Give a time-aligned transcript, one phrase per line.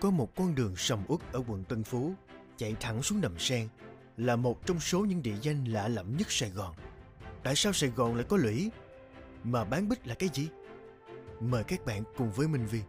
[0.00, 2.14] có một con đường sầm uất ở quận Tân Phú
[2.56, 3.68] chạy thẳng xuống đầm sen
[4.16, 6.74] là một trong số những địa danh lạ lẫm nhất Sài Gòn.
[7.42, 8.70] Tại sao Sài Gòn lại có lũy?
[9.44, 10.48] Mà bán bích là cái gì?
[11.40, 12.80] Mời các bạn cùng với Minh Vi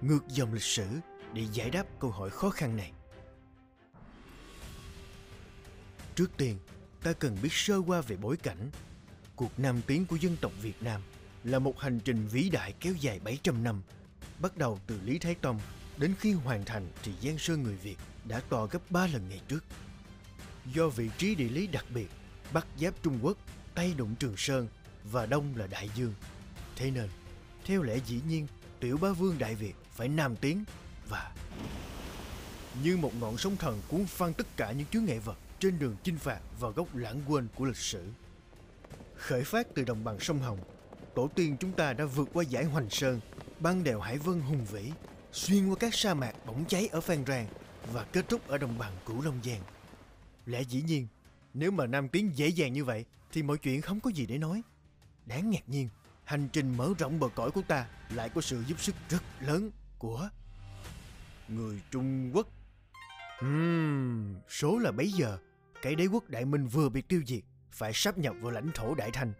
[0.00, 0.86] ngược dòng lịch sử
[1.32, 2.92] để giải đáp câu hỏi khó khăn này.
[6.14, 6.58] Trước tiên,
[7.02, 8.70] ta cần biết sơ qua về bối cảnh.
[9.36, 11.00] Cuộc nam tiến của dân tộc Việt Nam
[11.44, 13.82] là một hành trình vĩ đại kéo dài 700 năm,
[14.38, 15.60] bắt đầu từ Lý Thái Tông
[15.96, 19.40] đến khi hoàn thành thì Giang Sơn người Việt đã to gấp 3 lần ngày
[19.48, 19.64] trước.
[20.66, 22.08] Do vị trí địa lý đặc biệt,
[22.52, 23.36] Bắc giáp Trung Quốc,
[23.74, 24.68] Tây đụng Trường Sơn
[25.04, 26.14] và Đông là Đại Dương.
[26.76, 27.08] Thế nên,
[27.64, 28.46] theo lẽ dĩ nhiên,
[28.80, 30.64] tiểu bá vương Đại Việt phải nam tiến
[31.08, 31.34] và
[32.82, 35.96] như một ngọn sóng thần cuốn phăng tất cả những chướng ngại vật trên đường
[36.02, 38.08] chinh phạt và góc lãng quên của lịch sử.
[39.16, 40.58] Khởi phát từ đồng bằng sông Hồng,
[41.14, 43.20] tổ tiên chúng ta đã vượt qua giải Hoành Sơn,
[43.60, 44.92] băng đèo Hải Vân hùng vĩ,
[45.32, 47.46] xuyên qua các sa mạc bỗng cháy ở Phan Rang
[47.92, 49.60] và kết thúc ở đồng bằng Cửu Long Giang.
[50.46, 51.06] Lẽ dĩ nhiên,
[51.54, 54.38] nếu mà Nam tiến dễ dàng như vậy thì mọi chuyện không có gì để
[54.38, 54.62] nói.
[55.26, 55.88] Đáng ngạc nhiên,
[56.24, 59.70] hành trình mở rộng bờ cõi của ta lại có sự giúp sức rất lớn
[59.98, 60.28] của
[61.48, 62.48] người Trung Quốc.
[63.44, 65.38] Uhm, số là bấy giờ,
[65.82, 67.42] cái đế quốc Đại Minh vừa bị tiêu diệt,
[67.72, 69.32] phải sắp nhập vào lãnh thổ Đại Thanh.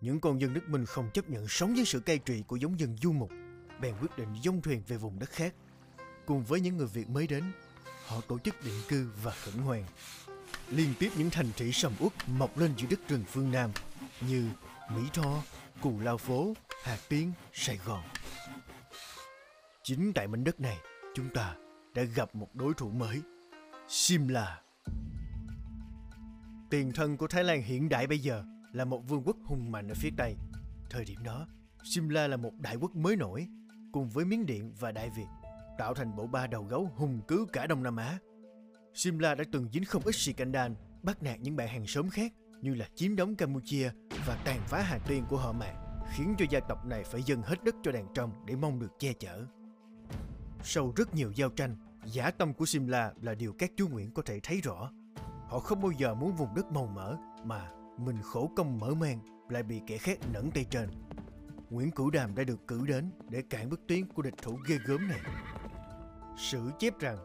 [0.00, 2.80] Những con dân nước Minh không chấp nhận sống với sự cai trị của giống
[2.80, 3.30] dân du mục,
[3.80, 5.54] bèn quyết định dông thuyền về vùng đất khác.
[6.26, 7.44] Cùng với những người Việt mới đến,
[8.06, 9.84] họ tổ chức định cư và khẩn hoang.
[10.68, 13.70] Liên tiếp những thành thị sầm uất mọc lên giữa đất rừng phương Nam
[14.20, 14.50] như
[14.90, 15.42] Mỹ Tho,
[15.82, 18.02] Cù Lao Phố, Hà Tiên, Sài Gòn.
[19.82, 20.78] Chính tại mảnh đất này,
[21.14, 21.54] chúng ta
[21.94, 23.22] đã gặp một đối thủ mới,
[23.88, 24.60] Simla.
[26.70, 29.88] Tiền thân của Thái Lan hiện đại bây giờ là một vương quốc hùng mạnh
[29.88, 30.36] ở phía Tây.
[30.90, 31.46] Thời điểm đó,
[31.84, 33.46] Simla là một đại quốc mới nổi,
[33.92, 35.26] cùng với Miến Điện và Đại Việt,
[35.78, 38.18] tạo thành bộ ba đầu gấu hùng cứ cả Đông Nam Á.
[38.94, 40.72] Simla đã từng dính không ít scandal,
[41.02, 43.90] bắt nạt những bạn hàng xóm khác như là chiếm đóng Campuchia
[44.26, 45.74] và tàn phá Hà Tiên của họ Mạc,
[46.14, 48.98] khiến cho gia tộc này phải dâng hết đất cho đàn trong để mong được
[48.98, 49.44] che chở.
[50.62, 54.22] Sau rất nhiều giao tranh, giả tâm của Simla là điều các chúa Nguyễn có
[54.22, 54.90] thể thấy rõ.
[55.48, 59.20] Họ không bao giờ muốn vùng đất màu mỡ mà mình khổ công mở mang
[59.48, 60.88] lại bị kẻ khác nẫn tay trên.
[61.70, 64.78] Nguyễn Cửu Đàm đã được cử đến để cản bước tiến của địch thủ ghê
[64.86, 65.20] gớm này.
[66.36, 67.18] Sử chép rằng,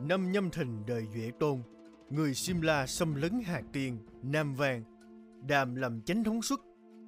[0.00, 1.62] năm nhâm thìn đời Duệ Tôn,
[2.10, 4.84] người Simla xâm lấn Hà Tiên, Nam Vàng,
[5.46, 6.58] Đàm làm chánh thống suất,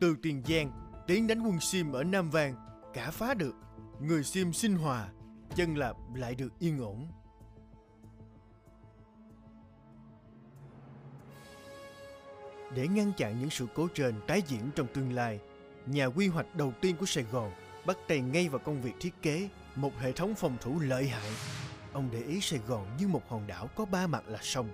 [0.01, 0.73] từ Tiền Giang
[1.07, 2.55] tiến đánh quân Sim ở Nam Vàng,
[2.95, 3.55] cả phá được.
[4.01, 5.09] Người Sim sinh hòa,
[5.55, 7.09] chân lạp lại được yên ổn.
[12.75, 15.41] Để ngăn chặn những sự cố trên tái diễn trong tương lai,
[15.87, 17.53] nhà quy hoạch đầu tiên của Sài Gòn
[17.87, 21.31] bắt tay ngay vào công việc thiết kế một hệ thống phòng thủ lợi hại.
[21.93, 24.69] Ông để ý Sài Gòn như một hòn đảo có ba mặt là sông.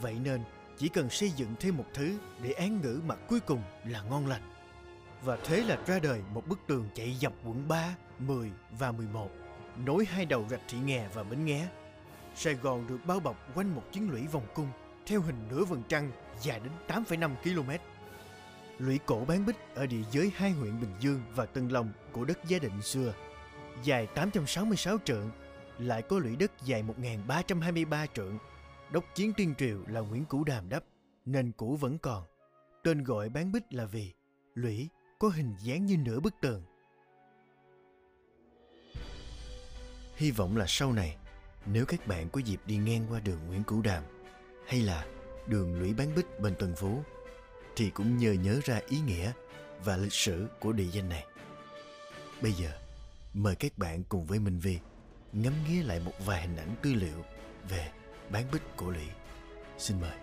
[0.00, 0.40] Vậy nên
[0.78, 4.26] chỉ cần xây dựng thêm một thứ để án ngữ mặt cuối cùng là ngon
[4.26, 4.42] lành.
[5.24, 9.30] Và thế là ra đời một bức tường chạy dọc quận 3, 10 và 11,
[9.84, 11.68] nối hai đầu rạch Thị Nghè và Bến Nghé.
[12.36, 14.68] Sài Gòn được bao bọc quanh một chiến lũy vòng cung
[15.06, 16.72] theo hình nửa vầng trăng dài đến
[17.04, 17.70] 8,5 km.
[18.78, 22.24] Lũy cổ bán bích ở địa giới hai huyện Bình Dương và Tân Long của
[22.24, 23.14] đất Gia Định xưa,
[23.82, 25.30] dài 866 trượng,
[25.78, 28.38] lại có lũy đất dài 1.323 trượng.
[28.90, 30.84] Đốc chiến tiên triều là Nguyễn Cửu Đàm đắp,
[31.24, 32.24] nên cũ vẫn còn.
[32.84, 34.12] Tên gọi bán bích là vì
[34.54, 34.88] lũy
[35.18, 36.62] có hình dáng như nửa bức tường.
[40.16, 41.16] Hy vọng là sau này,
[41.66, 44.02] nếu các bạn có dịp đi ngang qua đường Nguyễn Cửu Đàm
[44.66, 45.06] hay là
[45.46, 47.02] đường lũy bán bích bên Tân Phú
[47.76, 49.32] thì cũng nhờ nhớ ra ý nghĩa
[49.84, 51.26] và lịch sử của địa danh này.
[52.42, 52.70] Bây giờ,
[53.34, 54.78] mời các bạn cùng với Minh Vi
[55.32, 57.24] ngắm nghía lại một vài hình ảnh tư liệu
[57.68, 57.90] về
[58.30, 59.06] bán bích cổ lũy.
[59.78, 60.16] Xin mời.